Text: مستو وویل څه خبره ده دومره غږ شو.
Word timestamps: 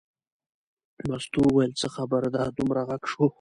مستو 1.09 1.39
وویل 1.45 1.71
څه 1.79 1.87
خبره 1.95 2.29
ده 2.35 2.41
دومره 2.57 2.81
غږ 2.89 3.03
شو. 3.11 3.25